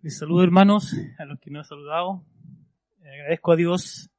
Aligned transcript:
Les 0.00 0.16
saludo 0.16 0.44
hermanos, 0.44 0.94
a 1.18 1.24
los 1.24 1.40
que 1.40 1.50
no 1.50 1.60
he 1.60 1.64
saludado. 1.64 2.22
Agradezco 3.00 3.50
a 3.50 3.56
Dios 3.56 4.10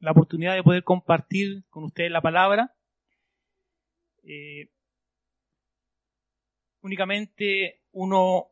la 0.00 0.10
oportunidad 0.10 0.56
de 0.56 0.64
poder 0.64 0.82
compartir 0.82 1.62
con 1.70 1.84
ustedes 1.84 2.10
la 2.10 2.20
palabra. 2.20 2.74
Eh, 4.24 4.68
únicamente 6.80 7.82
uno 7.92 8.48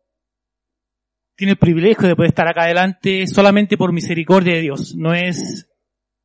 tiene 1.35 1.54
el 1.54 1.59
privilegio 1.59 2.06
de 2.06 2.14
poder 2.14 2.29
estar 2.29 2.47
acá 2.47 2.63
adelante 2.63 3.27
solamente 3.27 3.77
por 3.77 3.93
misericordia 3.93 4.55
de 4.55 4.61
Dios. 4.61 4.95
No 4.95 5.13
es 5.13 5.69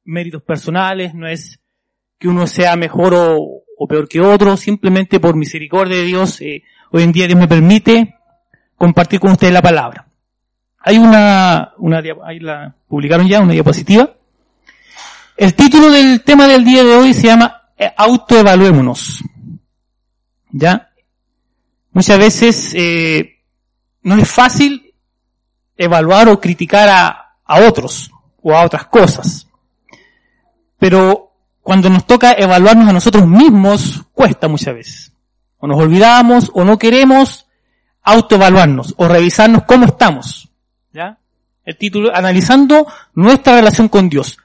méritos 0.03 0.43
personales, 0.43 1.15
no 1.15 1.27
es 1.27 1.59
que 2.19 2.27
uno 2.27 2.45
sea 2.45 2.75
mejor 2.75 3.15
o, 3.15 3.63
o 3.77 3.87
peor 3.87 4.07
que 4.07 4.21
otro, 4.21 4.57
simplemente 4.57 5.19
por 5.19 5.35
misericordia 5.35 5.97
de 5.97 6.03
Dios. 6.03 6.39
Eh, 6.41 6.61
hoy 6.91 7.01
en 7.01 7.13
día 7.13 7.25
Dios 7.25 7.39
me 7.39 7.47
permite 7.47 8.15
compartir 8.75 9.19
con 9.19 9.31
ustedes 9.31 9.53
la 9.53 9.63
palabra. 9.63 10.05
Hay 10.81 10.97
una, 10.97 11.73
una 11.77 12.01
ahí 12.25 12.39
la 12.39 12.73
publicaron 12.87 13.27
ya, 13.27 13.41
una 13.41 13.53
diapositiva. 13.53 14.09
El 15.35 15.53
título 15.53 15.91
del 15.91 16.23
tema 16.23 16.47
del 16.47 16.63
día 16.63 16.83
de 16.83 16.95
hoy 16.95 17.13
se 17.13 17.27
llama 17.27 17.69
eh, 17.77 17.91
Autoevaluémonos. 17.95 19.23
¿Ya? 20.51 20.89
Muchas 21.91 22.17
veces 22.17 22.73
eh, 22.75 23.39
no 24.03 24.17
es 24.17 24.29
fácil 24.29 24.93
evaluar 25.77 26.29
o 26.29 26.39
criticar 26.39 26.89
a, 26.89 27.35
a 27.45 27.59
otros 27.61 28.11
o 28.41 28.53
a 28.53 28.65
otras 28.65 28.85
cosas. 28.87 29.47
Pero 30.77 31.33
cuando 31.61 31.89
nos 31.89 32.05
toca 32.05 32.33
evaluarnos 32.33 32.89
a 32.89 32.93
nosotros 32.93 33.27
mismos, 33.27 34.03
cuesta 34.13 34.47
muchas 34.47 34.73
veces. 34.73 35.13
O 35.57 35.67
nos 35.67 35.77
olvidamos 35.77 36.51
o 36.53 36.63
no 36.63 36.79
queremos 36.79 37.47
autoevaluarnos 38.01 38.95
o 38.97 39.07
revisarnos 39.07 39.63
cómo 39.63 39.85
estamos. 39.85 40.48
¿Ya? 40.93 41.17
El 41.65 41.77
título, 41.77 42.15
analizando 42.15 42.87
nuestra 43.13 43.55
relación 43.55 43.89
con 43.89 44.09
Dios. 44.09 44.37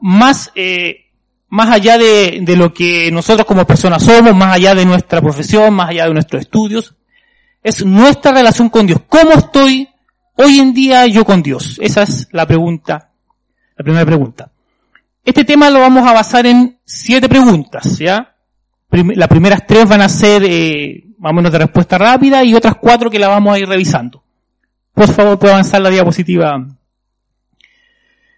Más, 0.00 0.50
eh, 0.54 1.10
más 1.48 1.70
allá 1.70 1.98
de, 1.98 2.40
de 2.42 2.56
lo 2.56 2.72
que 2.72 3.10
nosotros 3.10 3.46
como 3.46 3.66
personas 3.66 4.02
somos, 4.02 4.34
más 4.34 4.54
allá 4.54 4.74
de 4.74 4.84
nuestra 4.84 5.20
profesión, 5.20 5.74
más 5.74 5.90
allá 5.90 6.06
de 6.06 6.14
nuestros 6.14 6.42
estudios, 6.42 6.94
es 7.62 7.84
nuestra 7.84 8.32
relación 8.32 8.68
con 8.68 8.86
Dios. 8.86 9.00
¿Cómo 9.08 9.32
estoy 9.32 9.88
hoy 10.36 10.58
en 10.58 10.74
día 10.74 11.06
yo 11.06 11.24
con 11.24 11.42
Dios? 11.42 11.78
Esa 11.82 12.02
es 12.02 12.28
la 12.30 12.46
pregunta, 12.46 13.10
la 13.76 13.82
primera 13.82 14.04
pregunta. 14.04 14.50
Este 15.24 15.44
tema 15.44 15.70
lo 15.70 15.80
vamos 15.80 16.06
a 16.06 16.12
basar 16.12 16.46
en 16.46 16.78
siete 16.84 17.28
preguntas, 17.28 17.98
¿ya? 17.98 18.34
las 18.90 19.28
primeras 19.28 19.66
tres 19.66 19.88
van 19.88 20.02
a 20.02 20.08
ser 20.08 20.44
eh, 20.44 21.04
menos 21.18 21.50
de 21.50 21.58
respuesta 21.58 21.98
rápida 21.98 22.44
y 22.44 22.54
otras 22.54 22.74
cuatro 22.80 23.10
que 23.10 23.18
la 23.18 23.28
vamos 23.28 23.54
a 23.54 23.58
ir 23.58 23.66
revisando. 23.66 24.22
Por 24.94 25.08
favor, 25.08 25.38
puede 25.38 25.52
avanzar 25.52 25.82
la 25.82 25.90
diapositiva. 25.90 26.66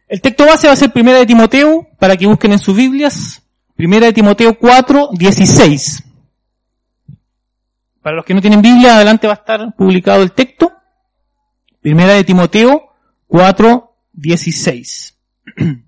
El 0.08 0.20
texto 0.20 0.46
base 0.46 0.66
va 0.66 0.72
a 0.72 0.76
ser 0.76 0.92
Primera 0.92 1.18
de 1.18 1.26
Timoteo, 1.26 1.86
para 1.98 2.16
que 2.16 2.26
busquen 2.26 2.52
en 2.52 2.58
sus 2.58 2.74
Biblias. 2.76 3.42
Primera 3.74 4.06
de 4.06 4.12
Timoteo 4.12 4.58
4, 4.58 5.10
16. 5.12 6.02
Para 8.00 8.16
los 8.16 8.24
que 8.24 8.34
no 8.34 8.40
tienen 8.40 8.62
Biblia, 8.62 8.96
adelante 8.96 9.26
va 9.26 9.34
a 9.34 9.36
estar 9.36 9.74
publicado 9.74 10.22
el 10.22 10.32
texto. 10.32 10.72
Primera 11.80 12.14
de 12.14 12.24
Timoteo 12.24 12.88
4, 13.26 13.96
16. 14.12 15.18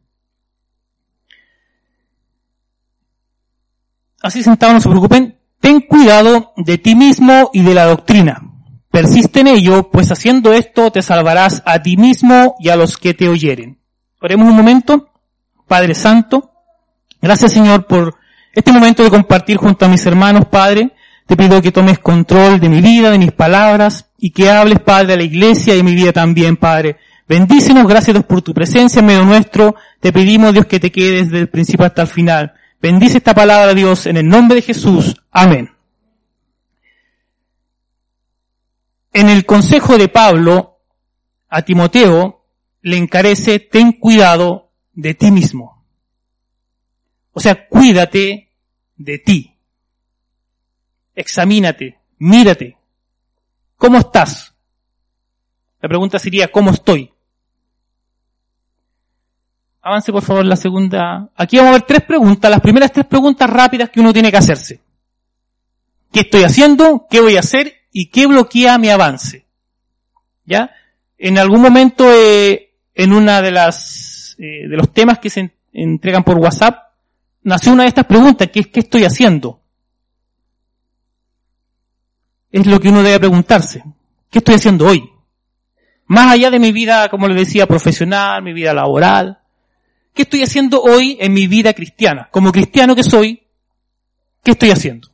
Así 4.20 4.42
sentados, 4.42 4.75
no 4.75 4.80
se 4.80 4.88
preocupen. 4.88 5.38
Ten 5.60 5.80
cuidado 5.80 6.53
de 6.56 6.77
ti 6.78 6.94
mismo 6.94 7.50
y 7.53 7.62
de 7.62 7.75
la 7.75 7.84
doctrina. 7.86 8.47
Persiste 8.91 9.41
en 9.41 9.48
ello, 9.48 9.91
pues 9.91 10.11
haciendo 10.11 10.53
esto 10.53 10.91
te 10.91 11.03
salvarás 11.03 11.62
a 11.67 11.83
ti 11.83 11.97
mismo 11.97 12.56
y 12.58 12.70
a 12.70 12.77
los 12.77 12.97
que 12.97 13.14
te 13.14 13.28
oyeren. 13.28 13.78
Oremos 14.20 14.48
un 14.48 14.56
momento. 14.56 15.11
Padre 15.67 15.94
Santo, 15.94 16.50
gracias 17.20 17.53
Señor 17.53 17.86
por 17.86 18.14
este 18.55 18.72
momento 18.72 19.04
de 19.04 19.10
compartir 19.10 19.59
junto 19.59 19.84
a 19.84 19.88
mis 19.88 20.04
hermanos, 20.06 20.47
Padre. 20.47 20.93
Te 21.26 21.37
pido 21.37 21.60
que 21.60 21.71
tomes 21.71 21.99
control 21.99 22.59
de 22.59 22.71
mi 22.71 22.81
vida, 22.81 23.10
de 23.10 23.19
mis 23.19 23.32
palabras, 23.32 24.06
y 24.16 24.31
que 24.31 24.50
hables, 24.50 24.81
Padre, 24.81 25.12
a 25.12 25.16
la 25.16 25.22
iglesia 25.22 25.76
y 25.76 25.81
a 25.81 25.84
mi 25.84 25.94
vida 25.94 26.10
también, 26.10 26.56
Padre. 26.56 26.97
Bendícenos, 27.28 27.87
gracias 27.87 28.25
por 28.25 28.41
tu 28.41 28.55
presencia 28.55 29.00
en 29.00 29.06
medio 29.06 29.25
nuestro. 29.25 29.75
Te 30.00 30.10
pedimos, 30.10 30.55
Dios, 30.55 30.65
que 30.65 30.81
te 30.81 30.91
quedes 30.91 31.26
desde 31.26 31.41
el 31.41 31.50
principio 31.50 31.84
hasta 31.84 32.03
el 32.03 32.09
final. 32.09 32.55
Bendice 32.81 33.19
esta 33.19 33.34
palabra, 33.34 33.75
Dios, 33.75 34.06
en 34.06 34.16
el 34.16 34.26
nombre 34.26 34.56
de 34.56 34.62
Jesús. 34.62 35.15
Amén. 35.31 35.78
En 39.19 39.29
el 39.29 39.45
consejo 39.45 39.99
de 39.99 40.06
Pablo 40.06 40.79
a 41.49 41.62
Timoteo 41.62 42.47
le 42.83 42.99
encarece, 42.99 43.59
ten 43.59 43.91
cuidado 43.91 44.71
de 44.93 45.15
ti 45.15 45.33
mismo. 45.33 45.84
O 47.33 47.41
sea, 47.41 47.67
cuídate 47.67 48.53
de 48.95 49.19
ti. 49.19 49.59
Examínate, 51.17 51.99
mírate. 52.19 52.79
¿Cómo 53.77 53.99
estás? 53.99 54.55
La 55.81 55.89
pregunta 55.89 56.21
sería, 56.21 56.47
¿cómo 56.53 56.71
estoy? 56.71 57.12
Avance 59.83 60.12
por 60.12 60.23
favor 60.23 60.45
la 60.45 60.55
segunda. 60.55 61.29
Aquí 61.35 61.56
vamos 61.56 61.71
a 61.71 61.79
ver 61.79 61.83
tres 61.83 62.05
preguntas, 62.05 62.49
las 62.49 62.61
primeras 62.61 62.93
tres 62.93 63.06
preguntas 63.06 63.50
rápidas 63.50 63.91
que 63.91 63.99
uno 63.99 64.12
tiene 64.12 64.31
que 64.31 64.37
hacerse. 64.37 64.81
¿Qué 66.12 66.21
estoy 66.21 66.45
haciendo? 66.45 67.09
¿Qué 67.11 67.21
voy 67.21 67.37
a 67.37 67.41
hacer? 67.41 67.78
¿Y 68.00 68.06
qué 68.10 68.28
bloquea 68.28 68.78
mi 68.78 68.91
avance? 68.91 69.44
¿Ya? 70.44 70.70
En 71.16 71.36
algún 71.36 71.60
momento, 71.60 72.09
eh, 72.12 72.76
en 72.94 73.12
una 73.12 73.42
de 73.42 73.50
las, 73.50 74.36
eh, 74.38 74.69
de 74.69 74.76
los 74.76 74.92
temas 74.92 75.19
que 75.19 75.28
se 75.28 75.50
entregan 75.72 76.22
por 76.22 76.38
WhatsApp, 76.38 76.92
nació 77.42 77.72
una 77.72 77.82
de 77.82 77.88
estas 77.88 78.06
preguntas, 78.06 78.50
que 78.53 78.60
es 78.60 78.66
¿qué 78.69 78.78
estoy 78.78 79.03
haciendo? 79.03 79.60
Es 82.53 82.69
lo 82.69 82.78
que 82.78 82.88
uno 82.88 83.03
debe 83.03 83.19
preguntarse. 83.19 83.82
¿Qué 84.31 84.38
estoy 84.38 84.54
haciendo 84.54 84.87
hoy? 84.87 85.03
Más 86.06 86.32
allá 86.32 86.53
de 86.53 86.60
mi 86.60 86.70
vida, 86.70 87.08
como 87.08 87.26
le 87.26 87.34
decía, 87.34 87.66
profesional, 87.66 88.44
mi 88.44 88.53
vida 88.53 88.72
laboral. 88.72 89.41
¿Qué 90.14 90.22
estoy 90.22 90.44
haciendo 90.44 90.81
hoy 90.82 91.16
en 91.19 91.32
mi 91.32 91.48
vida 91.48 91.72
cristiana? 91.72 92.28
Como 92.31 92.53
cristiano 92.53 92.94
que 92.94 93.03
soy, 93.03 93.42
¿qué 94.44 94.53
estoy 94.53 94.70
haciendo? 94.70 95.08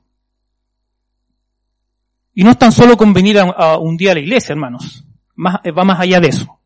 Y 2.35 2.43
no 2.43 2.51
es 2.51 2.59
tan 2.59 2.73
solo 2.73 2.97
con 2.97 3.13
venir 3.13 3.39
a, 3.39 3.79
un 3.79 3.97
día 3.97 4.11
a 4.11 4.15
la 4.15 4.21
iglesia, 4.21 4.53
hermanos. 4.53 5.05
Más, 5.37 5.57
va 5.57 5.85
más 5.85 6.01
allá 6.01 6.21
de 6.21 6.29
eso. 6.29 6.59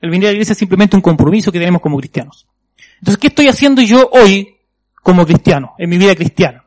El 0.00 0.10
venir 0.10 0.26
a 0.26 0.30
la 0.30 0.32
iglesia 0.32 0.52
es 0.52 0.58
simplemente 0.58 0.96
un 0.96 1.02
compromiso 1.02 1.52
que 1.52 1.58
tenemos 1.58 1.80
como 1.80 1.98
cristianos. 1.98 2.46
Entonces, 2.98 3.18
¿qué 3.18 3.28
estoy 3.28 3.48
haciendo 3.48 3.80
yo 3.82 4.08
hoy 4.12 4.56
como 5.02 5.24
cristiano, 5.24 5.74
en 5.78 5.88
mi 5.88 5.98
vida 5.98 6.14
cristiana? 6.14 6.64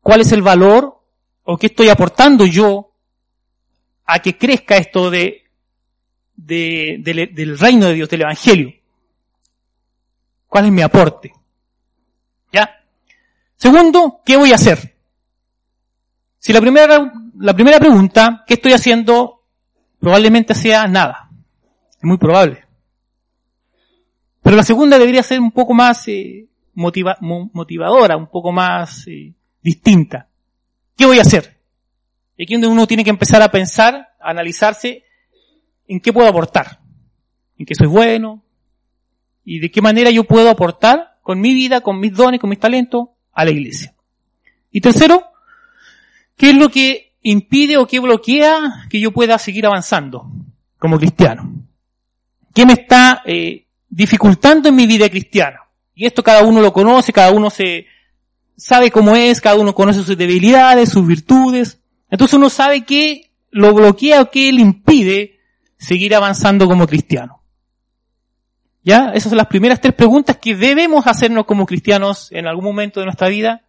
¿Cuál 0.00 0.20
es 0.20 0.32
el 0.32 0.42
valor 0.42 1.00
o 1.44 1.56
qué 1.56 1.66
estoy 1.66 1.88
aportando 1.88 2.46
yo 2.46 2.92
a 4.04 4.20
que 4.20 4.36
crezca 4.36 4.76
esto 4.76 5.10
de, 5.10 5.44
de, 6.36 7.28
del 7.32 7.58
reino 7.58 7.86
de 7.86 7.94
Dios, 7.94 8.08
del 8.08 8.22
Evangelio? 8.22 8.72
¿Cuál 10.46 10.66
es 10.66 10.72
mi 10.72 10.82
aporte? 10.82 11.32
¿Ya? 12.52 12.84
Segundo, 13.56 14.20
¿qué 14.24 14.36
voy 14.36 14.52
a 14.52 14.56
hacer? 14.56 14.96
Si 16.38 16.52
la 16.52 16.60
primera 16.60 17.12
la 17.38 17.54
primera 17.54 17.78
pregunta, 17.78 18.44
¿qué 18.46 18.54
estoy 18.54 18.72
haciendo? 18.72 19.44
Probablemente 19.98 20.54
sea 20.54 20.86
nada. 20.86 21.30
Es 21.96 22.04
muy 22.04 22.18
probable. 22.18 22.64
Pero 24.42 24.56
la 24.56 24.64
segunda 24.64 24.98
debería 24.98 25.22
ser 25.22 25.40
un 25.40 25.52
poco 25.52 25.72
más 25.72 26.06
eh, 26.08 26.48
motivadora, 26.74 28.16
un 28.16 28.26
poco 28.26 28.50
más 28.52 29.06
eh, 29.06 29.32
distinta. 29.62 30.28
¿Qué 30.96 31.06
voy 31.06 31.18
a 31.18 31.22
hacer? 31.22 31.60
Y 32.36 32.44
aquí 32.44 32.54
donde 32.54 32.66
uno 32.66 32.86
tiene 32.86 33.04
que 33.04 33.10
empezar 33.10 33.40
a 33.40 33.50
pensar, 33.50 33.94
a 34.20 34.30
analizarse 34.30 35.04
en 35.86 36.00
qué 36.00 36.12
puedo 36.12 36.28
aportar, 36.28 36.80
en 37.58 37.66
qué 37.66 37.74
soy 37.74 37.86
bueno 37.86 38.42
y 39.44 39.60
de 39.60 39.70
qué 39.70 39.80
manera 39.80 40.10
yo 40.10 40.24
puedo 40.24 40.50
aportar 40.50 41.18
con 41.22 41.40
mi 41.40 41.54
vida, 41.54 41.80
con 41.80 42.00
mis 42.00 42.12
dones, 42.12 42.40
con 42.40 42.50
mis 42.50 42.58
talentos 42.58 43.08
a 43.32 43.44
la 43.44 43.52
iglesia. 43.52 43.94
Y 44.72 44.80
tercero, 44.80 45.22
¿qué 46.36 46.50
es 46.50 46.56
lo 46.56 46.68
que 46.68 47.11
impide 47.22 47.76
o 47.76 47.86
qué 47.86 48.00
bloquea 48.00 48.86
que 48.90 49.00
yo 49.00 49.12
pueda 49.12 49.38
seguir 49.38 49.66
avanzando 49.66 50.30
como 50.78 50.98
cristiano? 50.98 51.52
¿Qué 52.54 52.66
me 52.66 52.74
está 52.74 53.22
eh, 53.24 53.66
dificultando 53.88 54.68
en 54.68 54.74
mi 54.74 54.86
vida 54.86 55.08
cristiana? 55.08 55.60
Y 55.94 56.06
esto 56.06 56.22
cada 56.22 56.42
uno 56.42 56.60
lo 56.60 56.72
conoce, 56.72 57.12
cada 57.12 57.32
uno 57.32 57.50
se 57.50 57.86
sabe 58.56 58.90
cómo 58.90 59.16
es, 59.16 59.40
cada 59.40 59.56
uno 59.56 59.74
conoce 59.74 60.02
sus 60.02 60.16
debilidades, 60.16 60.90
sus 60.90 61.06
virtudes. 61.06 61.80
Entonces 62.10 62.34
uno 62.34 62.50
sabe 62.50 62.84
qué 62.84 63.30
lo 63.50 63.74
bloquea 63.74 64.22
o 64.22 64.30
qué 64.30 64.52
le 64.52 64.60
impide 64.60 65.40
seguir 65.78 66.14
avanzando 66.14 66.66
como 66.66 66.86
cristiano. 66.86 67.42
¿Ya? 68.84 69.12
Esas 69.14 69.30
son 69.30 69.38
las 69.38 69.46
primeras 69.46 69.80
tres 69.80 69.94
preguntas 69.94 70.38
que 70.38 70.56
debemos 70.56 71.06
hacernos 71.06 71.46
como 71.46 71.66
cristianos 71.66 72.32
en 72.32 72.46
algún 72.46 72.64
momento 72.64 73.00
de 73.00 73.06
nuestra 73.06 73.28
vida. 73.28 73.62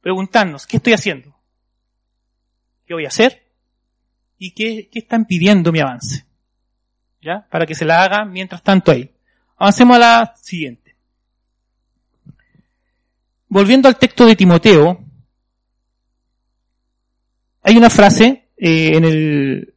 Preguntarnos, 0.00 0.66
¿qué 0.66 0.76
estoy 0.76 0.92
haciendo? 0.92 1.36
¿Qué 2.92 2.96
voy 2.96 3.06
a 3.06 3.08
hacer? 3.08 3.42
¿Y 4.36 4.50
qué, 4.50 4.90
están 4.92 5.24
pidiendo 5.24 5.72
mi 5.72 5.80
avance? 5.80 6.26
¿Ya? 7.22 7.48
Para 7.50 7.64
que 7.64 7.74
se 7.74 7.86
la 7.86 8.02
haga 8.02 8.26
mientras 8.26 8.62
tanto 8.62 8.92
ahí. 8.92 9.10
Avancemos 9.56 9.96
a 9.96 9.98
la 9.98 10.34
siguiente. 10.36 10.94
Volviendo 13.48 13.88
al 13.88 13.96
texto 13.96 14.26
de 14.26 14.36
Timoteo, 14.36 15.02
hay 17.62 17.78
una 17.78 17.88
frase 17.88 18.50
eh, 18.58 18.94
en 18.94 19.04
el 19.06 19.74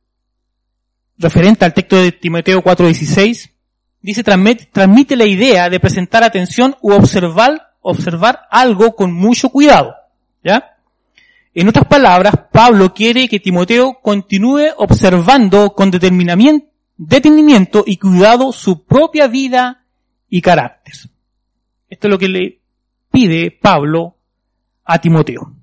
referente 1.17 1.63
al 1.63 1.73
texto 1.73 1.95
de 1.95 2.11
Timoteo 2.11 2.61
4:16, 2.61 3.49
dice 4.01 4.23
transmite, 4.25 4.65
transmite 4.73 5.15
la 5.15 5.25
idea 5.25 5.69
de 5.69 5.79
presentar 5.79 6.21
atención 6.25 6.75
u 6.81 6.91
observar, 6.91 7.77
observar 7.79 8.41
algo 8.51 8.93
con 8.93 9.13
mucho 9.13 9.47
cuidado. 9.47 9.95
¿Ya? 10.43 10.74
En 11.57 11.69
otras 11.69 11.85
palabras, 11.85 12.33
Pablo 12.51 12.93
quiere 12.93 13.29
que 13.29 13.39
Timoteo 13.39 13.99
continúe 14.01 14.73
observando 14.75 15.73
con 15.73 15.89
detenimiento 15.89 17.83
y 17.87 17.95
cuidado 17.95 18.51
su 18.51 18.83
propia 18.83 19.27
vida 19.27 19.85
y 20.29 20.41
carácter. 20.41 20.95
Esto 21.89 22.07
es 22.07 22.11
lo 22.11 22.19
que 22.19 22.27
le 22.27 22.59
pide 23.09 23.51
Pablo 23.51 24.17
a 24.83 24.99
Timoteo. 24.99 25.53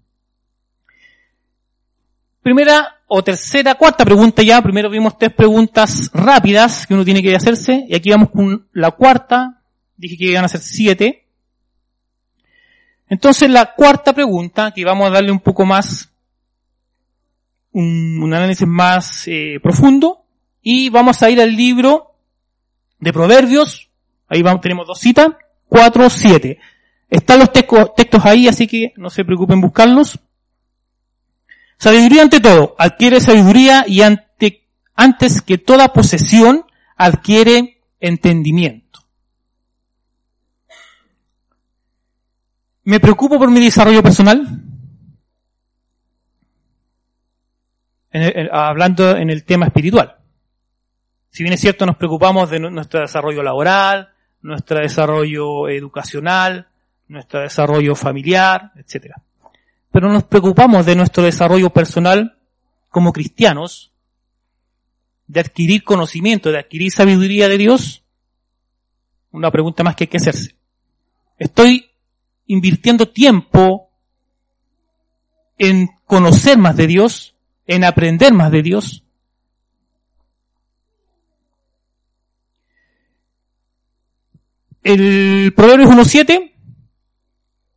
Primera 2.40 3.02
o 3.06 3.22
tercera, 3.22 3.74
cuarta 3.74 4.06
pregunta 4.06 4.42
ya. 4.42 4.62
Primero 4.62 4.88
vimos 4.88 5.18
tres 5.18 5.34
preguntas 5.34 6.10
rápidas 6.14 6.86
que 6.86 6.94
uno 6.94 7.04
tiene 7.04 7.22
que 7.22 7.36
hacerse. 7.36 7.84
Y 7.86 7.94
aquí 7.94 8.10
vamos 8.10 8.30
con 8.30 8.66
la 8.72 8.92
cuarta. 8.92 9.62
Dije 9.98 10.16
que 10.16 10.24
iban 10.30 10.46
a 10.46 10.48
ser 10.48 10.62
siete. 10.62 11.21
Entonces 13.12 13.50
la 13.50 13.74
cuarta 13.74 14.14
pregunta, 14.14 14.72
que 14.74 14.86
vamos 14.86 15.06
a 15.06 15.10
darle 15.10 15.30
un 15.30 15.40
poco 15.40 15.66
más, 15.66 16.10
un, 17.70 18.32
análisis 18.32 18.66
más 18.66 19.28
eh, 19.28 19.60
profundo. 19.62 20.24
Y 20.62 20.88
vamos 20.88 21.22
a 21.22 21.28
ir 21.28 21.38
al 21.38 21.54
libro 21.54 22.14
de 22.98 23.12
Proverbios. 23.12 23.90
Ahí 24.28 24.40
vamos, 24.40 24.62
tenemos 24.62 24.86
dos 24.86 24.98
citas. 24.98 25.28
Cuatro, 25.68 26.08
siete. 26.08 26.58
Están 27.10 27.40
los 27.40 27.52
textos 27.52 28.24
ahí, 28.24 28.48
así 28.48 28.66
que 28.66 28.94
no 28.96 29.10
se 29.10 29.26
preocupen 29.26 29.60
buscarlos. 29.60 30.18
Sabiduría 31.76 32.22
ante 32.22 32.40
todo, 32.40 32.74
adquiere 32.78 33.20
sabiduría 33.20 33.84
y 33.86 34.00
ante, 34.00 34.70
antes 34.94 35.42
que 35.42 35.58
toda 35.58 35.92
posesión 35.92 36.64
adquiere 36.96 37.82
entendimiento. 38.00 38.81
¿Me 42.84 43.00
preocupo 43.00 43.38
por 43.38 43.50
mi 43.50 43.60
desarrollo 43.60 44.02
personal? 44.02 44.46
hablando 48.52 49.16
en 49.16 49.30
el 49.30 49.42
tema 49.42 49.64
espiritual. 49.64 50.18
Si 51.30 51.42
bien 51.42 51.54
es 51.54 51.60
cierto, 51.62 51.86
nos 51.86 51.96
preocupamos 51.96 52.50
de 52.50 52.60
nuestro 52.60 53.00
desarrollo 53.00 53.42
laboral, 53.42 54.10
nuestro 54.42 54.80
desarrollo 54.80 55.66
educacional, 55.70 56.68
nuestro 57.08 57.40
desarrollo 57.40 57.94
familiar, 57.94 58.72
etcétera 58.76 59.16
pero 59.92 60.10
nos 60.10 60.24
preocupamos 60.24 60.86
de 60.86 60.96
nuestro 60.96 61.22
desarrollo 61.22 61.70
personal 61.70 62.38
como 62.88 63.12
cristianos, 63.12 63.92
de 65.26 65.40
adquirir 65.40 65.84
conocimiento, 65.84 66.50
de 66.50 66.58
adquirir 66.58 66.90
sabiduría 66.90 67.48
de 67.48 67.58
Dios, 67.58 68.02
una 69.30 69.50
pregunta 69.50 69.84
más 69.84 69.94
que 69.94 70.04
hay 70.04 70.08
que 70.08 70.16
hacerse. 70.16 70.56
Estoy 71.38 71.90
invirtiendo 72.46 73.08
tiempo 73.08 73.90
en 75.58 75.88
conocer 76.06 76.58
más 76.58 76.76
de 76.76 76.86
Dios, 76.86 77.34
en 77.66 77.84
aprender 77.84 78.32
más 78.32 78.50
de 78.50 78.62
Dios. 78.62 79.04
El 84.82 85.52
Proverbios 85.54 85.90
1.7 85.90 86.52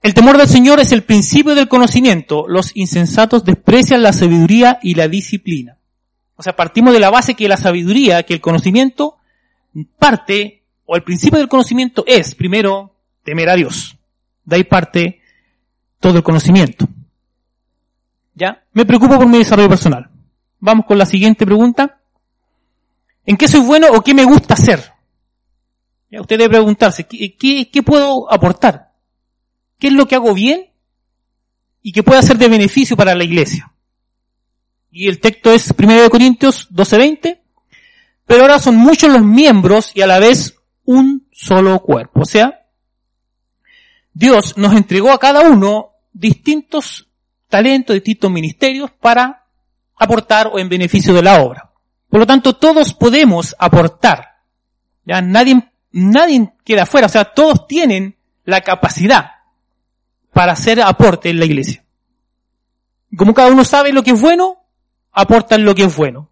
el 0.06 0.13
temor 0.13 0.38
del 0.38 0.47
Señor 0.47 0.79
es 0.79 0.91
el 0.91 1.01
principio 1.01 1.56
del 1.56 1.68
conocimiento. 1.68 2.45
Los 2.47 2.75
insensatos 2.75 3.44
desprecian 3.44 4.03
la 4.03 4.13
sabiduría 4.13 4.77
y 4.83 4.94
la 4.94 5.07
disciplina. 5.07 5.79
O 6.35 6.44
sea, 6.44 6.56
partimos 6.56 6.94
de 6.94 7.00
la 7.00 7.09
base 7.09 7.33
que 7.33 7.47
la 7.47 7.57
sabiduría, 7.57 8.21
que 8.21 8.35
el 8.35 8.39
conocimiento 8.39 9.18
parte, 9.97 10.61
o 10.85 10.95
el 10.95 11.01
principio 11.01 11.39
del 11.39 11.47
conocimiento 11.47 12.03
es, 12.06 12.35
primero, 12.35 12.94
temer 13.23 13.50
a 13.50 13.56
Dios. 13.56 13.94
De 14.45 14.56
ahí 14.57 14.63
parte 14.63 15.21
todo 16.00 16.18
el 16.18 16.24
conocimiento. 16.24 16.88
¿Ya? 18.36 18.63
Me 18.74 18.86
preocupo 18.86 19.18
por 19.18 19.27
mi 19.27 19.39
desarrollo 19.39 19.69
personal. 19.69 20.09
Vamos 20.59 20.86
con 20.86 20.97
la 20.97 21.06
siguiente 21.06 21.45
pregunta. 21.45 22.00
¿En 23.25 23.38
qué 23.38 23.47
soy 23.47 23.62
bueno 23.62 23.88
o 23.92 24.01
qué 24.01 24.13
me 24.13 24.24
gusta 24.24 24.53
hacer? 24.53 24.94
¿Ya? 26.12 26.21
Usted 26.21 26.38
debe 26.38 26.50
preguntarse, 26.50 27.06
¿qué, 27.06 27.83
puedo 27.83 28.31
aportar? 28.31 28.94
qué 29.80 29.88
es 29.88 29.94
lo 29.94 30.07
que 30.07 30.15
hago 30.15 30.33
bien 30.33 30.71
y 31.81 31.92
que 31.92 32.03
pueda 32.03 32.21
ser 32.21 32.38
de 32.38 32.47
beneficio 32.47 32.95
para 32.95 33.15
la 33.15 33.24
iglesia. 33.24 33.71
Y 34.92 35.07
el 35.07 35.19
texto 35.19 35.51
es 35.51 35.74
1 35.77 36.09
Corintios 36.09 36.69
12:20, 36.71 37.39
pero 38.25 38.42
ahora 38.42 38.59
son 38.59 38.77
muchos 38.77 39.12
los 39.12 39.24
miembros 39.24 39.92
y 39.94 40.01
a 40.01 40.07
la 40.07 40.19
vez 40.19 40.56
un 40.86 41.27
solo 41.31 41.80
cuerpo. 41.81 42.21
O 42.21 42.25
sea, 42.25 42.64
Dios 44.15 44.57
nos 44.57 44.73
entregó 44.73 45.12
a 45.12 45.19
cada 45.19 45.41
uno 45.41 45.91
distintos 46.13 47.06
talentos, 47.50 47.94
distintos 47.94 48.31
ministerios 48.31 48.89
para 48.89 49.45
aportar 49.97 50.47
o 50.47 50.57
en 50.57 50.69
beneficio 50.69 51.13
de 51.13 51.21
la 51.21 51.44
obra. 51.44 51.69
Por 52.09 52.21
lo 52.21 52.25
tanto, 52.25 52.53
todos 52.53 52.94
podemos 52.94 53.53
aportar. 53.59 54.38
Ya 55.06 55.21
nadie, 55.21 55.69
nadie 55.91 56.53
queda 56.63 56.85
fuera. 56.85 57.07
O 57.07 57.09
sea, 57.09 57.25
todos 57.25 57.67
tienen 57.67 58.15
la 58.45 58.62
capacidad 58.62 59.31
para 60.31 60.53
hacer 60.53 60.81
aporte 60.81 61.29
en 61.29 61.39
la 61.39 61.45
iglesia. 61.45 61.83
Como 63.18 63.33
cada 63.33 63.51
uno 63.51 63.65
sabe 63.65 63.91
lo 63.91 64.01
que 64.01 64.11
es 64.11 64.21
bueno, 64.21 64.59
aportan 65.11 65.65
lo 65.65 65.75
que 65.75 65.83
es 65.83 65.95
bueno. 65.95 66.29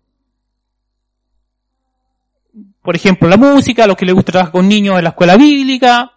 Por 2.81 2.95
ejemplo, 2.95 3.27
la 3.27 3.38
música, 3.38 3.83
a 3.83 3.88
los 3.88 3.97
que 3.97 4.06
les 4.06 4.15
gusta 4.15 4.31
trabajar 4.31 4.53
con 4.53 4.69
niños 4.69 4.97
en 4.97 5.03
la 5.03 5.09
escuela 5.09 5.36
bíblica, 5.36 6.12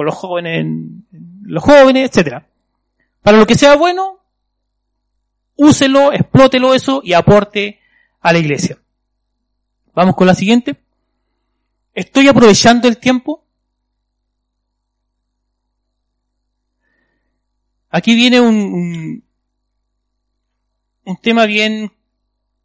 con 0.00 0.06
los 0.06 0.14
jóvenes, 0.14 0.66
los 1.42 1.62
jóvenes, 1.62 2.10
etc. 2.16 2.42
Para 3.20 3.36
lo 3.36 3.46
que 3.46 3.54
sea 3.54 3.76
bueno, 3.76 4.18
úselo, 5.56 6.10
explótelo 6.14 6.72
eso 6.72 7.02
y 7.04 7.12
aporte 7.12 7.80
a 8.22 8.32
la 8.32 8.38
iglesia. 8.38 8.78
Vamos 9.92 10.16
con 10.16 10.26
la 10.26 10.34
siguiente. 10.34 10.80
¿Estoy 11.92 12.28
aprovechando 12.28 12.88
el 12.88 12.96
tiempo? 12.96 13.44
Aquí 17.90 18.14
viene 18.14 18.40
un, 18.40 19.22
un, 21.04 21.16
tema 21.18 21.44
bien 21.44 21.92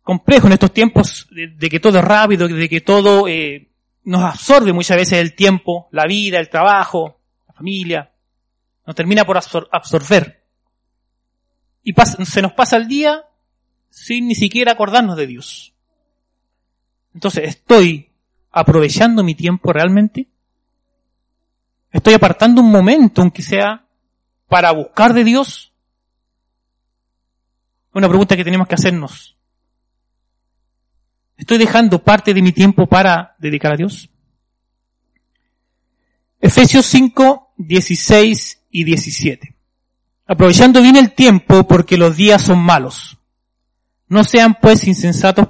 complejo 0.03 0.47
en 0.47 0.53
estos 0.53 0.71
tiempos 0.71 1.27
de, 1.31 1.69
que 1.69 1.81
todo 1.81 1.97
es 1.97 2.05
rápido, 2.05 2.47
de 2.47 2.69
que 2.69 2.79
todo 2.79 3.27
eh, 3.27 3.67
nos 4.05 4.23
absorbe 4.23 4.71
muchas 4.71 4.95
veces 4.95 5.19
el 5.19 5.35
tiempo, 5.35 5.89
la 5.91 6.05
vida, 6.05 6.39
el 6.39 6.47
trabajo, 6.47 7.19
familia, 7.55 8.11
nos 8.85 8.95
termina 8.95 9.25
por 9.25 9.37
absorber. 9.37 10.43
Y 11.83 11.93
se 12.25 12.41
nos 12.41 12.53
pasa 12.53 12.77
el 12.77 12.87
día 12.87 13.23
sin 13.89 14.27
ni 14.27 14.35
siquiera 14.35 14.73
acordarnos 14.73 15.15
de 15.15 15.27
Dios. 15.27 15.73
Entonces, 17.13 17.47
¿estoy 17.47 18.11
aprovechando 18.51 19.23
mi 19.23 19.35
tiempo 19.35 19.71
realmente? 19.71 20.27
¿Estoy 21.91 22.13
apartando 22.13 22.61
un 22.61 22.71
momento, 22.71 23.21
aunque 23.21 23.41
sea 23.41 23.85
para 24.47 24.71
buscar 24.71 25.13
de 25.13 25.23
Dios? 25.23 25.71
Una 27.93 28.09
pregunta 28.09 28.35
que 28.35 28.43
tenemos 28.43 28.67
que 28.67 28.75
hacernos. 28.75 29.37
¿Estoy 31.37 31.57
dejando 31.57 32.03
parte 32.03 32.33
de 32.33 32.41
mi 32.41 32.51
tiempo 32.51 32.85
para 32.87 33.35
dedicar 33.39 33.73
a 33.73 33.77
Dios? 33.77 34.09
Efesios 36.45 36.85
5, 36.85 37.53
16 37.57 38.67
y 38.69 38.83
17. 38.83 39.55
Aprovechando 40.27 40.79
bien 40.79 40.95
el 40.95 41.13
tiempo 41.13 41.67
porque 41.67 41.97
los 41.97 42.15
días 42.15 42.43
son 42.43 42.59
malos. 42.59 43.17
No 44.09 44.23
sean 44.23 44.59
pues 44.61 44.85
insensatos, 44.85 45.47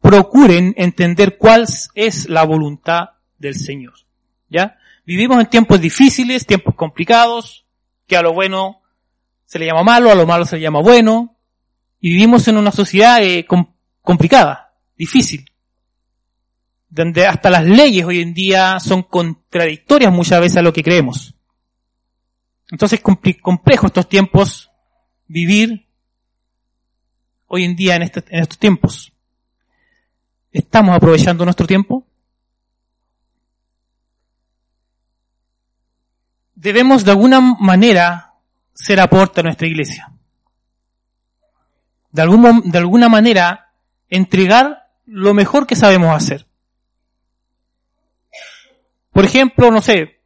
procuren 0.00 0.72
entender 0.78 1.36
cuál 1.36 1.66
es 1.94 2.30
la 2.30 2.44
voluntad 2.44 3.10
del 3.36 3.56
Señor. 3.56 3.92
¿Ya? 4.48 4.78
Vivimos 5.04 5.38
en 5.38 5.50
tiempos 5.50 5.82
difíciles, 5.82 6.46
tiempos 6.46 6.74
complicados, 6.76 7.66
que 8.06 8.16
a 8.16 8.22
lo 8.22 8.32
bueno 8.32 8.80
se 9.44 9.58
le 9.58 9.66
llama 9.66 9.82
malo, 9.82 10.10
a 10.10 10.14
lo 10.14 10.26
malo 10.26 10.46
se 10.46 10.56
le 10.56 10.62
llama 10.62 10.80
bueno, 10.80 11.36
y 12.00 12.08
vivimos 12.08 12.48
en 12.48 12.56
una 12.56 12.72
sociedad 12.72 13.22
eh, 13.22 13.46
complicada, 14.00 14.72
difícil, 14.96 15.44
donde 16.88 17.26
hasta 17.26 17.50
las 17.50 17.64
leyes 17.64 18.04
hoy 18.04 18.20
en 18.20 18.34
día 18.34 18.78
son 18.80 19.02
contradictorias 19.02 20.12
muchas 20.12 20.40
veces 20.40 20.58
a 20.58 20.62
lo 20.62 20.72
que 20.72 20.82
creemos. 20.82 21.34
Entonces 22.70 23.00
es 23.00 23.36
complejo 23.40 23.86
estos 23.86 24.08
tiempos 24.08 24.70
vivir 25.26 25.86
hoy 27.46 27.64
en 27.64 27.76
día 27.76 27.96
en, 27.96 28.02
este, 28.02 28.24
en 28.28 28.42
estos 28.42 28.58
tiempos. 28.58 29.12
¿Estamos 30.52 30.96
aprovechando 30.96 31.44
nuestro 31.44 31.66
tiempo? 31.66 32.06
Debemos 36.54 37.04
de 37.04 37.10
alguna 37.10 37.40
manera 37.40 38.34
ser 38.72 39.00
aporte 39.00 39.40
a 39.40 39.44
nuestra 39.44 39.66
iglesia. 39.66 40.12
De, 42.10 42.22
algún, 42.22 42.70
de 42.70 42.78
alguna 42.78 43.08
manera 43.08 43.72
entregar 44.08 44.90
lo 45.04 45.34
mejor 45.34 45.66
que 45.66 45.76
sabemos 45.76 46.14
hacer. 46.14 46.45
Por 49.16 49.24
ejemplo, 49.24 49.70
no 49.70 49.80
sé, 49.80 50.20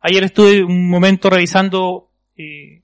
ayer 0.00 0.22
estuve 0.22 0.62
un 0.62 0.88
momento 0.88 1.28
revisando 1.28 2.12
eh, 2.36 2.82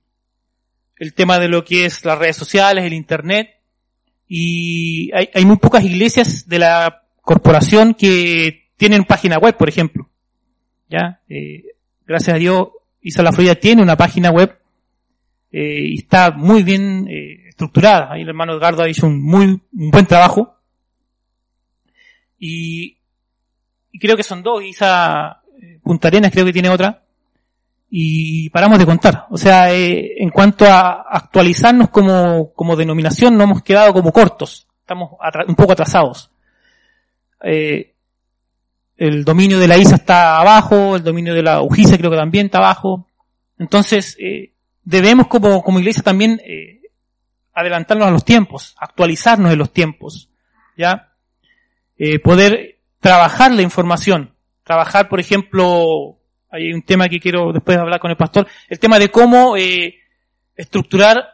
el 0.97 1.15
tema 1.15 1.39
de 1.39 1.47
lo 1.47 1.63
que 1.63 1.85
es 1.85 2.05
las 2.05 2.19
redes 2.19 2.35
sociales, 2.35 2.85
el 2.85 2.93
Internet, 2.93 3.61
y 4.27 5.13
hay, 5.15 5.45
muy 5.45 5.59
pocas 5.59 5.85
iglesias 5.85 6.49
de 6.49 6.59
la 6.59 7.05
corporación 7.21 7.95
que 7.95 8.73
tienen 8.77 9.05
página 9.05 9.39
web, 9.39 9.57
por 9.57 9.69
ejemplo. 9.69 10.11
¿Ya? 10.91 11.21
Eh, 11.29 11.63
gracias 12.05 12.35
a 12.35 12.39
Dios, 12.41 12.71
Isa 13.01 13.23
La 13.23 13.31
Florida 13.31 13.55
tiene 13.55 13.83
una 13.83 13.97
página 13.97 14.33
web 14.33 14.59
eh, 15.53 15.91
y 15.91 15.99
está 15.99 16.33
muy 16.33 16.65
bien 16.65 17.07
estructurada. 17.09 18.13
Ahí 18.13 18.23
el 18.23 18.29
hermano 18.29 18.55
Edgardo 18.55 18.83
ha 18.83 18.89
hecho 18.89 19.07
un 19.07 19.23
muy 19.23 19.47
un 19.47 19.91
buen 19.93 20.07
trabajo. 20.07 20.57
Y, 22.37 22.99
y 23.93 23.99
creo 24.01 24.17
que 24.17 24.25
son 24.25 24.43
dos, 24.43 24.65
Isa 24.65 25.39
Punta 25.83 26.09
Arenas 26.09 26.33
creo 26.33 26.45
que 26.45 26.53
tiene 26.53 26.69
otra 26.69 27.03
y 27.91 28.49
paramos 28.51 28.79
de 28.79 28.87
contar. 28.87 29.27
O 29.31 29.37
sea, 29.37 29.73
eh, 29.73 30.23
en 30.23 30.31
cuanto 30.31 30.65
a 30.65 31.03
actualizarnos 31.11 31.91
como, 31.91 32.53
como 32.55 32.77
denominación, 32.77 33.37
no 33.37 33.45
hemos 33.45 33.63
quedado 33.63 33.93
como 33.93 34.13
cortos. 34.13 34.67
Estamos 34.81 35.13
un 35.47 35.55
poco 35.55 35.73
atrasados. 35.73 36.31
Eh, 37.45 37.93
el 38.97 39.25
dominio 39.25 39.59
de 39.59 39.69
la 39.69 39.77
ISA 39.77 39.97
está 39.97 40.39
abajo, 40.39 40.97
el 40.97 41.03
dominio 41.03 41.35
de 41.35 41.43
la 41.43 41.63
UGISA 41.63 41.99
creo 41.99 42.11
que 42.11 42.17
también 42.17 42.47
está 42.47 42.59
abajo. 42.59 43.09
Entonces, 43.59 44.17
eh, 44.21 44.53
debemos 44.85 45.27
como, 45.27 45.63
como 45.63 45.79
iglesia 45.79 46.03
también 46.03 46.41
eh, 46.45 46.83
adelantarnos 47.53 48.09
a 48.09 48.11
los 48.11 48.25
tiempos, 48.25 48.75
actualizarnos 48.79 49.53
en 49.53 49.59
los 49.59 49.73
tiempos, 49.73 50.31
¿ya? 50.77 51.13
Eh, 51.99 52.19
poder 52.19 52.79
trabajar 53.01 53.53
la 53.53 53.63
información, 53.63 54.32
trabajar, 54.65 55.09
por 55.09 55.21
ejemplo, 55.21 56.19
hay 56.51 56.73
un 56.73 56.83
tema 56.83 57.09
que 57.09 57.21
quiero 57.21 57.53
después 57.53 57.79
hablar 57.79 58.01
con 58.01 58.11
el 58.11 58.17
pastor, 58.17 58.47
el 58.69 58.79
tema 58.79 58.99
de 58.99 59.11
cómo 59.11 59.57
eh, 59.57 59.97
estructurar 60.55 61.29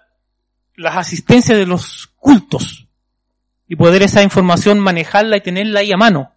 las 0.77 0.97
asistencias 0.97 1.59
de 1.59 1.67
los 1.67 2.07
cultos 2.19 2.87
y 3.67 3.77
poder 3.77 4.03
esa 4.03 4.23
información 4.23 4.79
manejarla 4.79 5.37
y 5.37 5.41
tenerla 5.41 5.81
ahí 5.81 5.93
a 5.93 5.97
mano. 5.97 6.33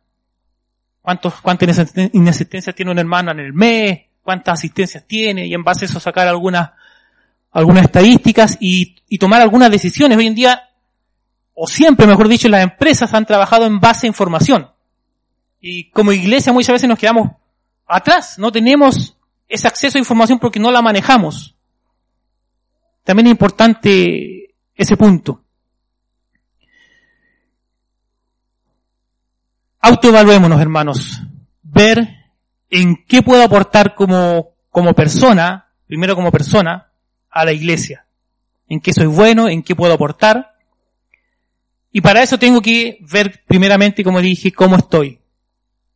¿Cuántos, 1.02 1.42
cuántas 1.42 1.94
inasistencias 2.14 2.76
tiene 2.76 2.92
un 2.92 3.00
hermano 3.00 3.32
en 3.32 3.40
el 3.40 3.54
mes? 3.54 4.02
¿Cuántas 4.22 4.60
asistencias 4.60 5.06
tiene? 5.08 5.46
Y 5.48 5.54
en 5.54 5.64
base 5.64 5.86
a 5.86 5.88
eso 5.88 6.00
sacar 6.00 6.28
algunas, 6.28 6.72
algunas 7.52 7.86
estadísticas 7.86 8.58
y, 8.60 8.96
y 9.08 9.18
tomar 9.18 9.42
algunas 9.42 9.72
decisiones. 9.72 10.18
Hoy 10.18 10.28
en 10.28 10.36
día, 10.36 10.70
o 11.54 11.68
siempre, 11.68 12.06
mejor 12.06 12.28
dicho, 12.28 12.50
las 12.50 12.64
empresas 12.64 13.14
han 13.14 13.26
trabajado 13.26 13.66
en 13.66 13.80
base 13.80 14.06
a 14.06 14.10
información. 14.10 14.71
Y 15.62 15.92
como 15.92 16.12
iglesia 16.12 16.52
muchas 16.52 16.74
veces 16.74 16.90
nos 16.90 16.98
quedamos 16.98 17.30
atrás, 17.86 18.40
no 18.40 18.52
tenemos 18.52 19.16
ese 19.48 19.68
acceso 19.68 19.98
a 19.98 20.00
información 20.00 20.40
porque 20.40 20.60
no 20.60 20.72
la 20.72 20.82
manejamos. 20.82 21.56
También 23.04 23.28
es 23.28 23.32
importante 23.32 24.56
ese 24.76 24.98
punto. 24.98 25.44
Autoevaluémonos, 29.80 30.60
hermanos. 30.60 31.22
Ver 31.62 32.08
en 32.70 33.06
qué 33.06 33.22
puedo 33.22 33.44
aportar 33.44 33.94
como, 33.94 34.56
como 34.70 34.94
persona, 34.94 35.74
primero 35.86 36.16
como 36.16 36.32
persona, 36.32 36.92
a 37.30 37.46
la 37.46 37.52
iglesia. 37.52 38.06
En 38.68 38.80
qué 38.80 38.94
soy 38.94 39.08
bueno, 39.08 39.48
en 39.48 39.64
qué 39.64 39.76
puedo 39.76 39.94
aportar. 39.94 40.56
Y 41.92 42.02
para 42.02 42.24
eso 42.24 42.40
tengo 42.40 42.62
que 42.62 43.00
ver 43.12 43.44
primeramente, 43.46 44.04
como 44.04 44.22
dije, 44.22 44.52
cómo 44.52 44.78
estoy. 44.78 45.21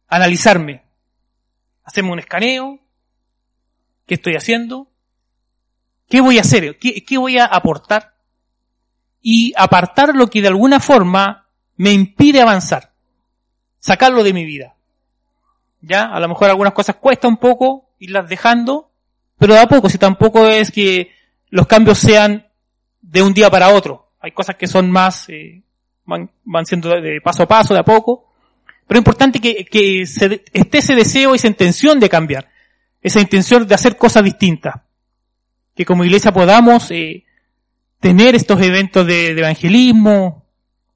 Analizarme. 0.07 0.83
Hacerme 1.83 2.11
un 2.11 2.19
escaneo, 2.19 2.79
qué 4.05 4.15
estoy 4.15 4.35
haciendo, 4.35 4.87
qué 6.09 6.21
voy 6.21 6.37
a 6.37 6.41
hacer, 6.41 6.77
qué, 6.79 7.03
qué 7.03 7.17
voy 7.17 7.37
a 7.37 7.45
aportar 7.45 8.15
y 9.21 9.53
apartar 9.55 10.15
lo 10.15 10.27
que 10.27 10.41
de 10.41 10.47
alguna 10.47 10.79
forma 10.79 11.47
me 11.77 11.91
impide 11.91 12.41
avanzar, 12.41 12.93
sacarlo 13.79 14.23
de 14.23 14.33
mi 14.33 14.45
vida. 14.45 14.75
Ya, 15.81 16.03
a 16.03 16.19
lo 16.19 16.27
mejor 16.27 16.49
algunas 16.49 16.73
cosas 16.73 16.95
cuesta 16.95 17.27
un 17.27 17.37
poco 17.37 17.89
irlas 17.99 18.27
dejando, 18.29 18.91
pero 19.37 19.53
de 19.53 19.59
a 19.59 19.67
poco, 19.67 19.89
si 19.89 19.97
tampoco 19.97 20.47
es 20.47 20.71
que 20.71 21.11
los 21.49 21.67
cambios 21.67 21.99
sean 21.99 22.47
de 23.01 23.21
un 23.21 23.33
día 23.33 23.49
para 23.49 23.69
otro. 23.69 24.11
Hay 24.19 24.31
cosas 24.31 24.55
que 24.55 24.67
son 24.67 24.89
más, 24.89 25.29
eh, 25.29 25.63
van, 26.05 26.31
van 26.43 26.65
siendo 26.65 26.89
de 26.89 27.21
paso 27.21 27.43
a 27.43 27.47
paso, 27.47 27.73
de 27.73 27.81
a 27.81 27.83
poco, 27.83 28.34
pero 28.87 28.99
es 28.99 29.01
importante 29.01 29.39
que, 29.39 30.05
se, 30.05 30.43
esté 30.53 30.77
ese 30.77 30.95
deseo, 30.95 31.33
esa 31.33 31.47
intención 31.47 31.99
de 31.99 32.09
cambiar, 32.09 32.49
esa 33.01 33.19
intención 33.19 33.67
de 33.67 33.73
hacer 33.73 33.97
cosas 33.97 34.23
distintas. 34.23 34.75
Que 35.75 35.85
como 35.85 36.05
iglesia 36.05 36.31
podamos 36.31 36.91
eh, 36.91 37.25
tener 37.99 38.35
estos 38.35 38.61
eventos 38.61 39.05
de, 39.05 39.29
evangelismo, 39.29 40.45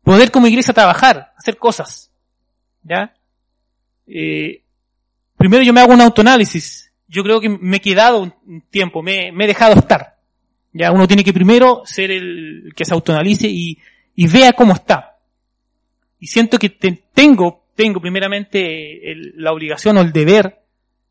poder 0.03 0.29
como 0.31 0.48
iglesia 0.48 0.74
trabajar, 0.74 1.34
hacer 1.36 1.58
cosas. 1.58 2.12
¿Ya? 2.84 3.13
Eh, 4.08 4.63
primero 5.36 5.63
yo 5.63 5.74
me 5.74 5.81
hago 5.81 5.93
un 5.93 6.01
autoanálisis. 6.01 6.93
Yo 7.08 7.24
creo 7.24 7.41
que 7.41 7.50
me 7.50 7.77
he 7.77 7.81
quedado 7.81 8.22
un 8.22 8.62
tiempo, 8.69 9.01
me, 9.01 9.29
he 9.29 9.48
dejado 9.48 9.74
estar. 9.74 10.19
Ya 10.74 10.91
uno 10.91 11.08
tiene 11.08 11.24
que 11.24 11.34
primero 11.34 11.81
ser 11.86 12.12
el 12.12 12.72
que 12.75 12.86
se 12.86 12.93
autoanalice 12.93 13.48
y 13.50 13.77
vea 14.15 14.53
cómo 14.53 14.74
está. 14.74 15.17
Y 16.19 16.27
siento 16.27 16.60
que 16.60 16.69
tengo 16.69 17.68
tengo 17.79 18.01
primeramente 18.01 19.01
la 19.36 19.53
obligación 19.53 19.95
o 19.95 20.01
el 20.01 20.12
deber 20.12 20.65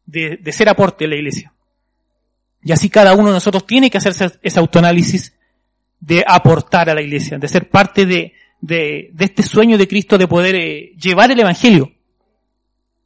de, 0.05 0.53
ser 0.53 0.69
aporte 0.69 1.05
en 1.05 1.11
la 1.11 1.17
iglesia. 1.17 1.55
Y 2.63 2.73
así 2.73 2.91
cada 2.91 3.15
uno 3.15 3.29
de 3.29 3.37
nosotros 3.37 3.67
tiene 3.67 3.89
que 3.89 3.97
hacerse 3.97 4.33
ese 4.43 4.61
autoanálisis 4.61 5.35
de 5.99 6.23
aportar 6.27 6.91
a 6.91 6.95
la 6.95 7.01
iglesia, 7.01 7.39
de 7.39 7.49
ser 7.49 7.71
parte 7.71 8.05
de, 8.05 8.35
de, 8.61 9.11
este 9.19 9.43
sueño 9.43 9.79
de 9.79 9.89
Cristo 9.89 10.19
de 10.19 10.29
poder 10.29 10.57
eh, 10.57 10.93
llevar 11.01 11.31
el 11.31 11.41
Evangelio. 11.41 11.91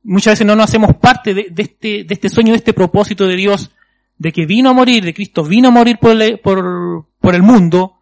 Muchas 0.03 0.33
veces 0.33 0.47
no 0.49 0.57
nos 0.57 0.65
hacemos 0.65 0.97
parte 0.97 1.33
de, 1.33 1.53
este, 1.57 2.03
de 2.03 2.15
este 2.15 2.29
sueño, 2.29 2.55
de 2.55 2.59
este 2.59 2.73
propósito 2.73 3.29
de 3.29 3.37
Dios, 3.37 3.71
de 4.19 4.33
que 4.33 4.45
vino 4.45 4.71
a 4.71 4.73
morir, 4.73 5.05
de 5.05 5.15
Cristo 5.15 5.45
vino 5.45 5.69
a 5.69 5.71
morir 5.71 5.99
por 6.01 6.21
el, 6.21 6.41
por, 6.41 7.07
por 7.21 7.37
el 7.37 7.43
mundo, 7.43 8.01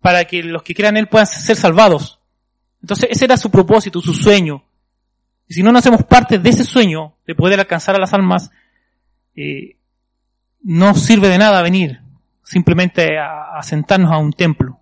para 0.00 0.24
que 0.24 0.42
los 0.42 0.62
que 0.62 0.74
crean 0.74 0.96
en 0.96 1.00
Él 1.02 1.08
puedan 1.08 1.26
ser 1.26 1.56
salvados. 1.56 2.20
Entonces 2.80 3.10
ese 3.10 3.26
era 3.26 3.36
su 3.36 3.50
propósito, 3.50 4.00
su 4.00 4.14
sueño. 4.14 4.64
Y 5.48 5.54
si 5.54 5.62
no 5.62 5.72
nos 5.72 5.80
hacemos 5.80 6.04
parte 6.04 6.38
de 6.38 6.50
ese 6.50 6.64
sueño 6.64 7.14
de 7.26 7.34
poder 7.34 7.58
alcanzar 7.58 7.94
a 7.94 7.98
las 7.98 8.12
almas, 8.12 8.50
eh, 9.34 9.78
no 10.62 10.94
sirve 10.94 11.28
de 11.28 11.38
nada 11.38 11.62
venir 11.62 12.02
simplemente 12.44 13.18
a, 13.18 13.58
sentarnos 13.62 14.12
a 14.12 14.18
un 14.18 14.32
templo. 14.32 14.78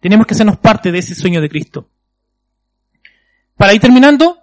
Tenemos 0.00 0.26
que 0.26 0.34
hacernos 0.34 0.58
parte 0.58 0.92
de 0.92 0.98
ese 0.98 1.14
sueño 1.14 1.40
de 1.40 1.48
Cristo. 1.48 1.88
Para 3.56 3.72
ir 3.74 3.80
terminando, 3.80 4.38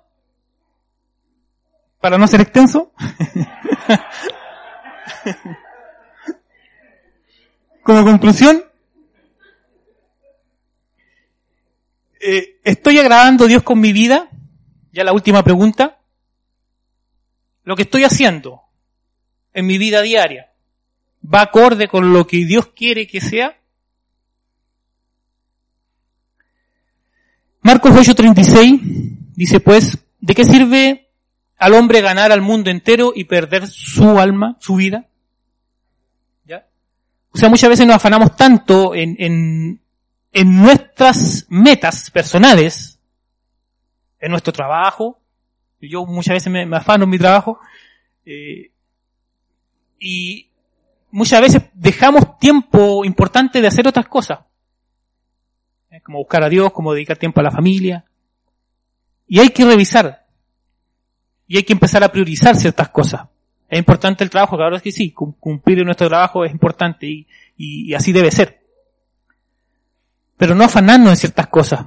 para 2.00 2.18
no 2.18 2.28
ser 2.28 2.42
extenso, 2.42 2.92
como 7.84 8.04
conclusión, 8.04 8.64
eh, 12.20 12.60
¿estoy 12.64 12.98
agradando 13.00 13.46
a 13.46 13.48
Dios 13.48 13.64
con 13.64 13.80
mi 13.80 13.94
vida? 13.94 14.30
Ya 14.98 15.04
la 15.04 15.14
última 15.14 15.44
pregunta, 15.44 16.00
lo 17.66 17.76
que 17.76 17.84
estoy 17.84 18.04
haciendo 18.04 18.64
en 19.54 19.68
mi 19.68 19.78
vida 19.78 20.02
diaria 20.02 20.50
va 21.24 21.42
acorde 21.42 21.88
con 21.88 22.14
lo 22.14 22.26
que 22.26 22.38
Dios 22.46 22.70
quiere 22.76 23.06
que 23.06 23.22
sea. 23.22 23.60
Marcos 27.62 27.92
8:36 27.92 28.80
dice 29.36 29.60
pues, 29.60 30.00
¿de 30.20 30.34
qué 30.34 30.44
sirve 30.44 31.12
al 31.60 31.76
hombre 31.76 32.02
ganar 32.02 32.32
al 32.32 32.42
mundo 32.42 32.72
entero 32.72 33.14
y 33.16 33.26
perder 33.26 33.68
su 33.68 34.18
alma, 34.18 34.58
su 34.60 34.78
vida? 34.78 35.06
¿Ya? 36.44 36.66
O 37.30 37.38
sea, 37.38 37.50
muchas 37.50 37.70
veces 37.70 37.86
nos 37.86 37.98
afanamos 37.98 38.36
tanto 38.36 38.96
en, 38.96 39.16
en, 39.20 39.80
en 40.32 40.58
nuestras 40.60 41.46
metas 41.50 42.10
personales, 42.10 42.97
en 44.20 44.32
nuestro 44.32 44.54
trabajo. 44.54 45.20
Yo 45.80 46.06
muchas 46.06 46.34
veces 46.34 46.52
me, 46.52 46.76
afano 46.76 47.04
en 47.04 47.10
mi 47.10 47.18
trabajo. 47.18 47.60
Eh, 48.26 48.72
y 50.00 50.50
muchas 51.12 51.42
veces 51.42 51.64
dejamos 51.74 52.38
tiempo 52.40 53.06
importante 53.06 53.62
de 53.62 53.68
hacer 53.68 53.88
otras 53.88 54.08
cosas. 54.08 54.40
Como 56.04 56.20
buscar 56.20 56.44
a 56.44 56.50
Dios, 56.50 56.72
como 56.72 56.94
dedicar 56.94 57.18
tiempo 57.18 57.40
a 57.40 57.44
la 57.44 57.52
familia. 57.52 58.06
Y 59.28 59.40
hay 59.40 59.50
que 59.50 59.66
revisar. 59.66 60.26
Y 61.48 61.58
hay 61.58 61.64
que 61.64 61.74
empezar 61.74 62.04
a 62.04 62.12
priorizar 62.12 62.56
ciertas 62.56 62.90
cosas. 62.90 63.28
Es 63.70 63.80
importante 63.80 64.24
el 64.24 64.30
trabajo, 64.30 64.56
claro 64.56 64.78
es 64.78 64.82
que 64.82 64.92
sí, 64.92 65.12
cumplir 65.12 65.84
nuestro 65.84 66.08
trabajo 66.08 66.46
es 66.46 66.52
importante 66.52 67.06
y, 67.06 67.28
y, 67.58 67.94
así 67.94 68.14
debe 68.14 68.32
ser. 68.32 68.62
Pero 70.38 70.56
no 70.56 70.64
afanarnos 70.64 71.10
en 71.10 71.18
ciertas 71.18 71.48
cosas, 71.48 71.86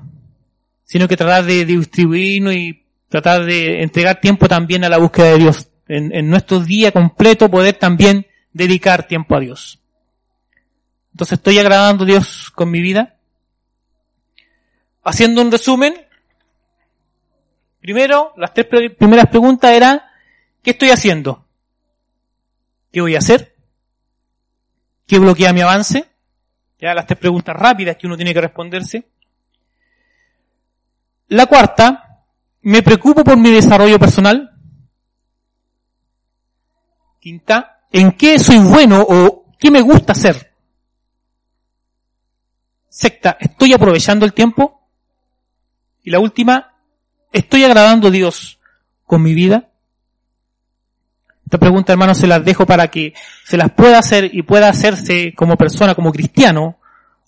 sino 0.90 1.06
que 1.06 1.16
tratar 1.16 1.44
de, 1.44 1.64
distribuirnos 1.64 2.52
y 2.52 2.84
tratar 3.08 3.44
de 3.44 3.80
entregar 3.80 4.20
tiempo 4.20 4.48
también 4.48 4.82
a 4.82 4.88
la 4.88 4.98
búsqueda 4.98 5.26
de 5.26 5.38
Dios. 5.38 5.70
En, 5.86 6.12
en 6.12 6.28
nuestro 6.28 6.58
día 6.58 6.90
completo 6.90 7.48
poder 7.48 7.76
también 7.76 8.26
dedicar 8.52 9.06
tiempo 9.06 9.36
a 9.36 9.40
Dios. 9.40 9.78
Entonces, 11.12 11.38
¿estoy 11.38 11.60
agradando 11.60 12.02
a 12.02 12.08
Dios 12.08 12.50
con 12.50 12.72
mi 12.72 12.80
vida? 12.80 13.14
Haciendo 15.04 15.42
un 15.42 15.52
resumen, 15.52 15.94
primero, 17.80 18.32
las 18.36 18.52
tres 18.52 18.66
primeras 18.98 19.26
preguntas 19.26 19.70
eran, 19.70 20.02
¿qué 20.60 20.72
estoy 20.72 20.90
haciendo? 20.90 21.46
¿Qué 22.90 23.00
voy 23.00 23.14
a 23.14 23.18
hacer? 23.18 23.54
¿Qué 25.06 25.20
bloquea 25.20 25.52
mi 25.52 25.60
avance? 25.60 26.08
Ya 26.80 26.94
las 26.94 27.06
tres 27.06 27.20
preguntas 27.20 27.54
rápidas 27.54 27.96
que 27.96 28.08
uno 28.08 28.16
tiene 28.16 28.34
que 28.34 28.40
responderse. 28.40 29.09
La 31.30 31.46
cuarta, 31.46 32.24
¿me 32.62 32.82
preocupo 32.82 33.22
por 33.22 33.36
mi 33.36 33.52
desarrollo 33.52 34.00
personal? 34.00 34.50
Quinta, 37.20 37.84
¿en 37.92 38.10
qué 38.12 38.40
soy 38.40 38.58
bueno 38.58 39.00
o 39.08 39.46
qué 39.56 39.70
me 39.70 39.80
gusta 39.80 40.10
hacer? 40.10 40.52
Sexta, 42.88 43.36
¿estoy 43.38 43.72
aprovechando 43.72 44.26
el 44.26 44.32
tiempo? 44.32 44.88
Y 46.02 46.10
la 46.10 46.18
última, 46.18 46.74
¿estoy 47.30 47.62
agradando 47.62 48.08
a 48.08 48.10
Dios 48.10 48.58
con 49.06 49.22
mi 49.22 49.32
vida? 49.32 49.70
Esta 51.44 51.58
pregunta, 51.58 51.92
hermanos, 51.92 52.18
se 52.18 52.26
las 52.26 52.44
dejo 52.44 52.66
para 52.66 52.88
que 52.88 53.14
se 53.44 53.56
las 53.56 53.70
pueda 53.70 54.00
hacer 54.00 54.34
y 54.34 54.42
pueda 54.42 54.68
hacerse 54.68 55.32
como 55.36 55.56
persona, 55.56 55.94
como 55.94 56.10
cristiano, 56.10 56.80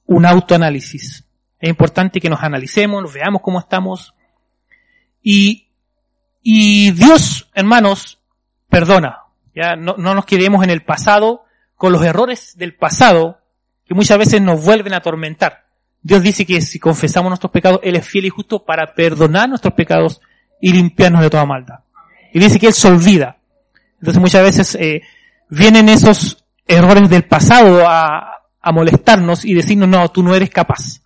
un 0.07 0.27
autoanálisis. 0.27 1.25
Es 1.63 1.69
importante 1.69 2.21
que 2.21 2.29
nos 2.29 2.43
analicemos, 2.43 3.01
nos 3.01 3.15
veamos 3.15 3.41
cómo 3.41 3.61
estamos. 3.61 4.15
Y, 5.23 5.69
y 6.43 6.91
Dios, 6.91 7.49
hermanos, 7.55 8.19
perdona. 8.69 9.21
Ya 9.55 9.77
no, 9.77 9.95
no 9.97 10.13
nos 10.13 10.27
quedemos 10.27 10.65
en 10.65 10.71
el 10.71 10.83
pasado 10.83 11.45
con 11.77 11.93
los 11.93 12.05
errores 12.05 12.57
del 12.57 12.75
pasado 12.75 13.39
que 13.87 13.95
muchas 13.95 14.19
veces 14.19 14.43
nos 14.43 14.65
vuelven 14.65 14.93
a 14.93 14.97
atormentar. 14.97 15.67
Dios 16.03 16.25
dice 16.25 16.45
que 16.45 16.61
si 16.61 16.81
confesamos 16.81 17.31
nuestros 17.31 17.53
pecados, 17.53 17.79
Él 17.85 17.95
es 17.95 18.09
fiel 18.09 18.25
y 18.25 18.31
justo 18.31 18.65
para 18.65 18.93
perdonar 18.93 19.49
nuestros 19.49 19.75
pecados 19.75 20.21
y 20.61 20.73
limpiarnos 20.73 21.23
de 21.23 21.31
toda 21.31 21.47
maldad. 21.47 21.79
Y 22.33 22.41
dice 22.41 22.59
que 22.59 22.67
Él 22.67 22.73
se 22.73 22.89
olvida. 22.89 23.37
Entonces 24.01 24.21
muchas 24.21 24.43
veces 24.43 24.75
eh, 24.75 25.03
vienen 25.49 25.89
esos 25.89 26.45
errores 26.67 27.09
del 27.09 27.23
pasado 27.23 27.87
a, 27.87 28.33
a 28.61 28.73
molestarnos 28.73 29.45
y 29.45 29.55
decirnos, 29.55 29.89
no, 29.89 30.09
tú 30.11 30.25
no 30.25 30.35
eres 30.35 30.51
capaz, 30.51 31.02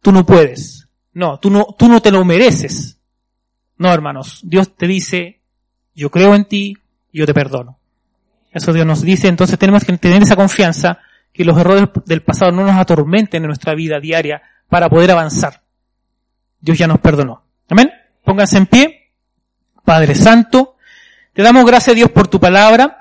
tú 0.00 0.12
no 0.12 0.24
puedes, 0.24 0.88
no, 1.12 1.38
tú 1.38 1.50
no, 1.50 1.66
tú 1.78 1.88
no 1.88 2.00
te 2.00 2.10
lo 2.10 2.24
mereces. 2.24 2.98
No, 3.76 3.92
hermanos, 3.92 4.40
Dios 4.42 4.74
te 4.76 4.86
dice, 4.86 5.40
yo 5.94 6.10
creo 6.10 6.34
en 6.34 6.44
ti, 6.44 6.76
yo 7.12 7.26
te 7.26 7.34
perdono. 7.34 7.78
Eso 8.52 8.72
Dios 8.72 8.86
nos 8.86 9.02
dice, 9.02 9.28
entonces 9.28 9.58
tenemos 9.58 9.84
que 9.84 9.96
tener 9.98 10.22
esa 10.22 10.36
confianza 10.36 10.98
que 11.32 11.44
los 11.44 11.56
errores 11.58 11.88
del 12.06 12.22
pasado 12.22 12.50
no 12.50 12.64
nos 12.64 12.76
atormenten 12.76 13.42
en 13.42 13.48
nuestra 13.48 13.74
vida 13.74 14.00
diaria 14.00 14.42
para 14.68 14.88
poder 14.88 15.10
avanzar. 15.10 15.62
Dios 16.60 16.78
ya 16.78 16.86
nos 16.86 16.98
perdonó. 16.98 17.44
Amén. 17.68 17.92
Pónganse 18.24 18.58
en 18.58 18.66
pie. 18.66 19.12
Padre 19.84 20.14
Santo, 20.14 20.76
te 21.32 21.42
damos 21.42 21.64
gracias 21.64 21.94
Dios 21.94 22.10
por 22.10 22.28
tu 22.28 22.40
palabra. 22.40 22.97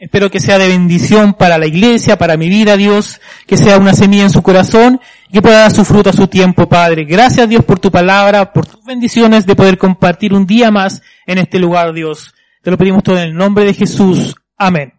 Espero 0.00 0.30
que 0.30 0.40
sea 0.40 0.58
de 0.58 0.66
bendición 0.66 1.34
para 1.34 1.58
la 1.58 1.66
iglesia, 1.66 2.16
para 2.16 2.38
mi 2.38 2.48
vida, 2.48 2.78
Dios, 2.78 3.20
que 3.46 3.58
sea 3.58 3.76
una 3.76 3.92
semilla 3.92 4.22
en 4.22 4.30
su 4.30 4.42
corazón 4.42 4.98
y 5.28 5.34
que 5.34 5.42
pueda 5.42 5.58
dar 5.58 5.72
su 5.72 5.84
fruto 5.84 6.08
a 6.08 6.14
su 6.14 6.26
tiempo, 6.26 6.66
Padre. 6.66 7.04
Gracias 7.04 7.46
Dios 7.46 7.62
por 7.66 7.78
tu 7.78 7.90
palabra, 7.90 8.50
por 8.50 8.64
tus 8.64 8.82
bendiciones 8.82 9.44
de 9.44 9.54
poder 9.54 9.76
compartir 9.76 10.32
un 10.32 10.46
día 10.46 10.70
más 10.70 11.02
en 11.26 11.36
este 11.36 11.58
lugar, 11.58 11.92
Dios. 11.92 12.34
Te 12.62 12.70
lo 12.70 12.78
pedimos 12.78 13.02
todo 13.02 13.18
en 13.18 13.24
el 13.24 13.34
nombre 13.34 13.66
de 13.66 13.74
Jesús. 13.74 14.34
Amén. 14.56 14.94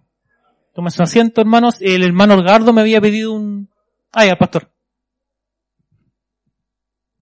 Tomen 0.75 0.91
su 0.91 1.01
asiento, 1.01 1.41
hermanos. 1.41 1.77
El 1.81 2.03
hermano 2.03 2.35
Orgardo 2.35 2.71
me 2.71 2.81
había 2.81 3.01
pedido 3.01 3.33
un... 3.33 3.69
Ay, 4.11 4.29
al 4.29 4.37
pastor. 4.37 4.69